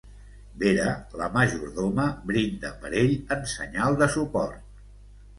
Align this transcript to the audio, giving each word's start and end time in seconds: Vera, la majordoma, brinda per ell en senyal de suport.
Vera, 0.61 0.85
la 1.19 1.25
majordoma, 1.33 2.05
brinda 2.31 2.71
per 2.85 2.91
ell 3.01 3.13
en 3.35 3.43
senyal 3.51 3.99
de 4.01 4.09
suport. 4.15 4.65